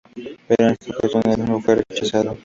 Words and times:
Pero 0.47 0.63
en 0.65 0.71
esta 0.71 0.97
ocasión 0.97 1.21
el 1.27 1.37
mismo 1.37 1.61
fue 1.61 1.75
rechazado. 1.75 2.35